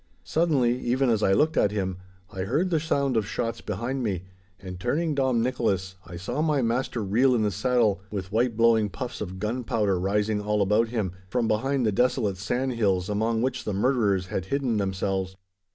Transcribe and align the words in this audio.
Suddenly, 0.23 0.79
even 0.79 1.11
as 1.11 1.21
I 1.21 1.31
looked 1.33 1.57
at 1.57 1.69
him, 1.69 1.99
I 2.31 2.41
heard 2.41 2.71
the 2.71 2.79
sound 2.79 3.15
of 3.15 3.27
shots 3.27 3.61
behind 3.61 4.01
me, 4.01 4.23
and, 4.59 4.79
turning 4.79 5.13
Dom 5.13 5.43
Nicholas, 5.43 5.93
I 6.07 6.15
saw 6.15 6.41
my 6.41 6.59
master 6.63 7.03
reel 7.03 7.35
in 7.35 7.43
his 7.43 7.53
saddle, 7.53 8.01
with 8.09 8.31
white 8.31 8.57
blowing 8.57 8.89
puffs 8.89 9.21
of 9.21 9.37
gunpowder 9.37 9.99
rising 9.99 10.41
all 10.41 10.63
about 10.63 10.87
him, 10.87 11.11
from 11.29 11.47
behind 11.47 11.85
the 11.85 11.91
desolate 11.91 12.37
sandhills 12.37 13.09
among 13.09 13.43
which 13.43 13.63
the 13.63 13.73
murderers 13.73 14.25
had 14.25 14.45
hidden 14.45 14.77
themselves. 14.77 15.35